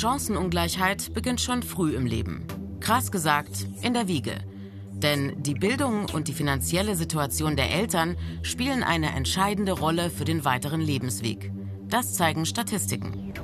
Chancenungleichheit 0.00 1.12
beginnt 1.12 1.42
schon 1.42 1.62
früh 1.62 1.94
im 1.94 2.06
Leben. 2.06 2.46
Krass 2.80 3.12
gesagt, 3.12 3.68
in 3.82 3.92
der 3.92 4.08
Wiege. 4.08 4.32
Denn 4.92 5.42
die 5.42 5.52
Bildung 5.52 6.06
und 6.14 6.28
die 6.28 6.32
finanzielle 6.32 6.96
Situation 6.96 7.54
der 7.54 7.70
Eltern 7.70 8.16
spielen 8.42 8.82
eine 8.82 9.14
entscheidende 9.14 9.72
Rolle 9.72 10.08
für 10.08 10.24
den 10.24 10.44
weiteren 10.46 10.80
Lebensweg. 10.80 11.52
Das 11.86 12.14
zeigen 12.14 12.46
Statistiken. 12.46 13.34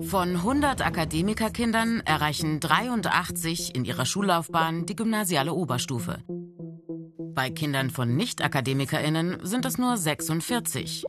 Von 0.00 0.36
100 0.36 0.84
Akademikerkindern 0.84 2.00
erreichen 2.06 2.60
83 2.60 3.74
in 3.74 3.84
ihrer 3.84 4.06
Schullaufbahn 4.06 4.86
die 4.86 4.96
gymnasiale 4.96 5.52
Oberstufe. 5.52 6.22
Bei 7.34 7.50
Kindern 7.50 7.90
von 7.90 8.16
Nicht-AkademikerInnen 8.16 9.38
sind 9.42 9.66
es 9.66 9.76
nur 9.76 9.96
46. 9.96 11.04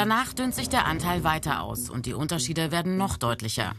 Danach 0.00 0.32
dünnt 0.32 0.54
sich 0.54 0.70
der 0.70 0.86
Anteil 0.86 1.24
weiter 1.24 1.60
aus 1.60 1.90
und 1.90 2.06
die 2.06 2.14
Unterschiede 2.14 2.72
werden 2.72 2.96
noch 2.96 3.18
deutlicher. 3.18 3.74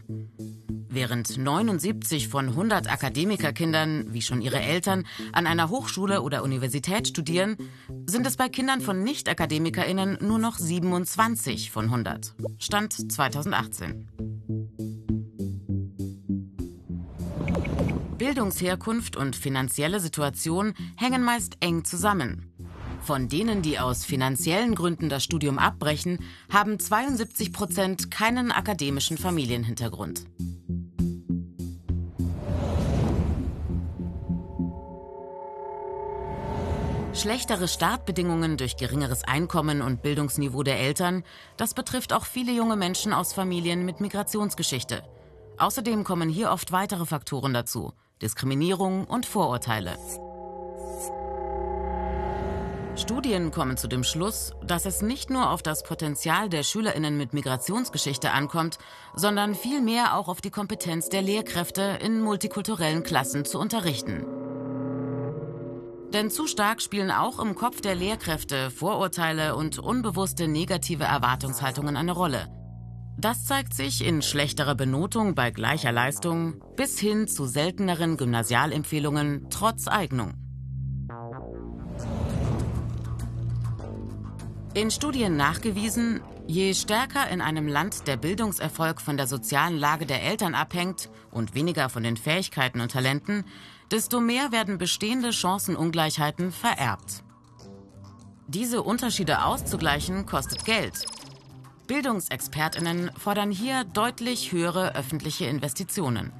Während 0.88 1.36
79 1.36 2.28
von 2.28 2.50
100 2.50 2.88
Akademikerkindern, 2.88 4.14
wie 4.14 4.22
schon 4.22 4.40
ihre 4.40 4.60
Eltern, 4.60 5.04
an 5.32 5.48
einer 5.48 5.68
Hochschule 5.68 6.22
oder 6.22 6.44
Universität 6.44 7.08
studieren, 7.08 7.56
sind 8.06 8.24
es 8.24 8.36
bei 8.36 8.48
Kindern 8.48 8.80
von 8.80 9.02
Nicht-AkademikerInnen 9.02 10.18
nur 10.20 10.38
noch 10.38 10.58
27 10.58 11.72
von 11.72 11.86
100. 11.86 12.36
Stand 12.60 13.10
2018. 13.10 14.08
Bildungsherkunft 18.16 19.16
und 19.16 19.34
finanzielle 19.34 19.98
Situation 19.98 20.74
hängen 20.96 21.24
meist 21.24 21.56
eng 21.58 21.84
zusammen. 21.84 22.51
Von 23.02 23.28
denen, 23.28 23.62
die 23.62 23.80
aus 23.80 24.04
finanziellen 24.04 24.76
Gründen 24.76 25.08
das 25.08 25.24
Studium 25.24 25.58
abbrechen, 25.58 26.20
haben 26.52 26.78
72 26.78 27.52
Prozent 27.52 28.12
keinen 28.12 28.52
akademischen 28.52 29.18
Familienhintergrund. 29.18 30.24
Schlechtere 37.12 37.68
Startbedingungen 37.68 38.56
durch 38.56 38.76
geringeres 38.76 39.24
Einkommen 39.24 39.82
und 39.82 40.00
Bildungsniveau 40.02 40.62
der 40.62 40.78
Eltern, 40.78 41.24
das 41.56 41.74
betrifft 41.74 42.12
auch 42.12 42.24
viele 42.24 42.52
junge 42.52 42.76
Menschen 42.76 43.12
aus 43.12 43.32
Familien 43.32 43.84
mit 43.84 44.00
Migrationsgeschichte. 44.00 45.02
Außerdem 45.58 46.04
kommen 46.04 46.28
hier 46.28 46.50
oft 46.50 46.72
weitere 46.72 47.04
Faktoren 47.04 47.52
dazu, 47.52 47.92
Diskriminierung 48.22 49.04
und 49.04 49.26
Vorurteile. 49.26 49.98
Studien 53.02 53.50
kommen 53.50 53.76
zu 53.76 53.88
dem 53.88 54.04
Schluss, 54.04 54.52
dass 54.64 54.86
es 54.86 55.02
nicht 55.02 55.28
nur 55.28 55.50
auf 55.50 55.60
das 55.60 55.82
Potenzial 55.82 56.48
der 56.48 56.62
Schülerinnen 56.62 57.16
mit 57.16 57.32
Migrationsgeschichte 57.32 58.30
ankommt, 58.30 58.78
sondern 59.16 59.56
vielmehr 59.56 60.16
auch 60.16 60.28
auf 60.28 60.40
die 60.40 60.52
Kompetenz 60.52 61.08
der 61.08 61.20
Lehrkräfte 61.20 61.98
in 62.00 62.20
multikulturellen 62.20 63.02
Klassen 63.02 63.44
zu 63.44 63.58
unterrichten. 63.58 64.24
Denn 66.14 66.30
zu 66.30 66.46
stark 66.46 66.80
spielen 66.80 67.10
auch 67.10 67.40
im 67.40 67.56
Kopf 67.56 67.80
der 67.80 67.96
Lehrkräfte 67.96 68.70
Vorurteile 68.70 69.56
und 69.56 69.80
unbewusste 69.80 70.46
negative 70.46 71.04
Erwartungshaltungen 71.04 71.96
eine 71.96 72.12
Rolle. 72.12 72.46
Das 73.18 73.44
zeigt 73.44 73.74
sich 73.74 74.06
in 74.06 74.22
schlechterer 74.22 74.76
Benotung 74.76 75.34
bei 75.34 75.50
gleicher 75.50 75.90
Leistung 75.90 76.62
bis 76.76 77.00
hin 77.00 77.26
zu 77.26 77.46
selteneren 77.46 78.16
Gymnasialempfehlungen 78.16 79.48
trotz 79.50 79.88
Eignung. 79.88 80.34
In 84.74 84.90
Studien 84.90 85.36
nachgewiesen, 85.36 86.22
je 86.46 86.72
stärker 86.72 87.28
in 87.28 87.42
einem 87.42 87.68
Land 87.68 88.08
der 88.08 88.16
Bildungserfolg 88.16 89.02
von 89.02 89.18
der 89.18 89.26
sozialen 89.26 89.76
Lage 89.76 90.06
der 90.06 90.22
Eltern 90.22 90.54
abhängt 90.54 91.10
und 91.30 91.54
weniger 91.54 91.90
von 91.90 92.02
den 92.02 92.16
Fähigkeiten 92.16 92.80
und 92.80 92.90
Talenten, 92.90 93.44
desto 93.90 94.18
mehr 94.18 94.50
werden 94.50 94.78
bestehende 94.78 95.34
Chancenungleichheiten 95.34 96.52
vererbt. 96.52 97.22
Diese 98.48 98.82
Unterschiede 98.82 99.44
auszugleichen 99.44 100.24
kostet 100.24 100.64
Geld. 100.64 101.04
Bildungsexpertinnen 101.86 103.10
fordern 103.18 103.50
hier 103.50 103.84
deutlich 103.84 104.52
höhere 104.52 104.94
öffentliche 104.94 105.44
Investitionen. 105.44 106.32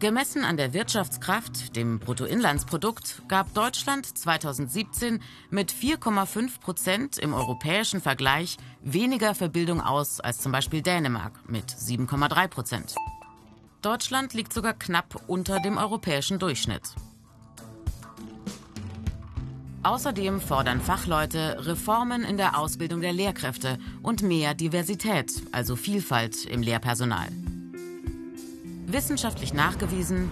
Gemessen 0.00 0.46
an 0.46 0.56
der 0.56 0.72
Wirtschaftskraft, 0.72 1.76
dem 1.76 1.98
Bruttoinlandsprodukt, 1.98 3.20
gab 3.28 3.52
Deutschland 3.52 4.06
2017 4.06 5.20
mit 5.50 5.70
4,5 5.70 6.58
Prozent 6.58 7.18
im 7.18 7.34
europäischen 7.34 8.00
Vergleich 8.00 8.56
weniger 8.80 9.34
für 9.34 9.50
Bildung 9.50 9.82
aus 9.82 10.18
als 10.20 10.38
zum 10.38 10.52
Beispiel 10.52 10.80
Dänemark 10.80 11.32
mit 11.46 11.66
7,3 11.66 12.48
Prozent. 12.48 12.94
Deutschland 13.82 14.32
liegt 14.32 14.54
sogar 14.54 14.72
knapp 14.72 15.22
unter 15.26 15.60
dem 15.60 15.76
europäischen 15.76 16.38
Durchschnitt. 16.38 16.94
Außerdem 19.82 20.40
fordern 20.40 20.80
Fachleute 20.80 21.66
Reformen 21.66 22.24
in 22.24 22.38
der 22.38 22.58
Ausbildung 22.58 23.02
der 23.02 23.12
Lehrkräfte 23.12 23.78
und 24.02 24.22
mehr 24.22 24.54
Diversität, 24.54 25.30
also 25.52 25.76
Vielfalt 25.76 26.46
im 26.46 26.62
Lehrpersonal. 26.62 27.28
Wissenschaftlich 28.92 29.54
nachgewiesen, 29.54 30.30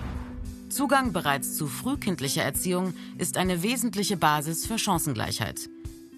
Zugang 0.69 1.12
bereits 1.12 1.56
zu 1.56 1.66
frühkindlicher 1.66 2.42
Erziehung 2.42 2.92
ist 3.16 3.36
eine 3.38 3.62
wesentliche 3.62 4.16
Basis 4.16 4.66
für 4.66 4.78
Chancengleichheit. 4.78 5.70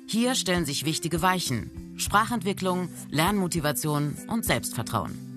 Hier 0.07 0.35
stellen 0.35 0.65
sich 0.65 0.85
wichtige 0.85 1.23
Weichen, 1.23 1.71
Sprachentwicklung, 1.97 2.89
Lernmotivation 3.11 4.17
und 4.27 4.45
Selbstvertrauen. 4.45 5.30